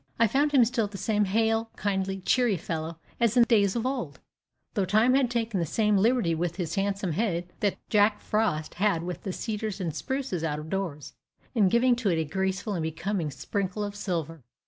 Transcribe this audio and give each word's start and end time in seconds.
I 0.17 0.25
found 0.25 0.51
him 0.51 0.65
still 0.65 0.87
the 0.87 0.97
same 0.97 1.25
hale, 1.25 1.69
kindly, 1.75 2.21
cheery 2.21 2.57
fellow 2.57 2.97
as 3.19 3.37
in 3.37 3.43
days 3.43 3.75
of 3.75 3.85
old, 3.85 4.19
though 4.73 4.83
time 4.83 5.13
had 5.13 5.29
taken 5.29 5.59
the 5.59 5.65
same 5.67 5.95
liberty 5.95 6.33
with 6.33 6.55
his 6.55 6.73
handsome 6.73 7.11
head 7.11 7.53
that 7.59 7.77
Jack 7.87 8.19
Frost 8.19 8.73
had 8.81 9.03
with 9.03 9.21
the 9.21 9.31
cedars 9.31 9.79
and 9.79 9.95
spruces 9.95 10.43
out 10.43 10.57
of 10.57 10.71
doors, 10.71 11.13
in 11.53 11.69
giving 11.69 11.95
to 11.97 12.09
it 12.09 12.17
a 12.17 12.25
graceful 12.25 12.73
and 12.73 12.81
becoming 12.81 13.29
sprinkle 13.29 13.83
of 13.83 13.95
silver. 13.95 14.43